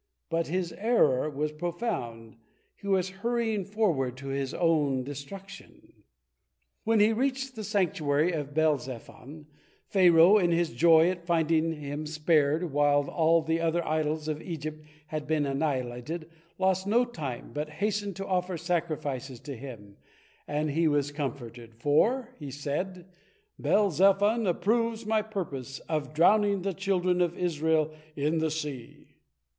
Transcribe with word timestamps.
But 0.31 0.47
his 0.47 0.73
error 0.79 1.29
was 1.29 1.51
profound 1.51 2.37
he 2.75 2.87
was 2.87 3.09
hurrying 3.21 3.63
forward 3.63 4.17
to 4.17 4.29
his 4.29 4.51
own 4.51 5.03
destruction. 5.03 5.93
When 6.85 6.99
he 6.99 7.13
reached 7.13 7.53
the 7.55 7.63
sanctuary 7.63 8.31
of 8.31 8.55
Baal 8.55 8.79
zephon, 8.79 9.45
Pharaoh, 9.89 10.39
in 10.39 10.49
his 10.51 10.71
joy 10.73 11.11
at 11.11 11.27
finding 11.27 11.73
him 11.73 12.07
spared 12.07 12.71
while 12.71 13.07
all 13.11 13.43
the 13.43 13.59
other 13.61 13.87
idols 13.87 14.27
in 14.27 14.41
Egypt 14.41 14.83
had 15.05 15.27
been 15.27 15.45
annihilated, 15.45 16.31
lost 16.57 16.87
no 16.87 17.05
time, 17.05 17.51
but 17.53 17.69
hastened 17.69 18.15
to 18.15 18.25
offer 18.27 18.57
sacrifices 18.57 19.39
to 19.41 19.55
him, 19.55 19.97
and 20.47 20.71
he 20.71 20.87
was 20.87 21.11
comforted, 21.11 21.75
"for," 21.75 22.33
he 22.39 22.49
said, 22.49 23.05
"Baal 23.59 23.91
zephon 23.91 24.47
approves 24.47 25.05
my 25.05 25.21
purpose 25.21 25.77
of 25.81 26.11
drowning 26.11 26.63
the 26.63 26.73
children 26.73 27.21
of 27.21 27.37
Israel 27.37 27.93
in 28.15 28.39
the 28.39 28.49
sea." 28.49 29.17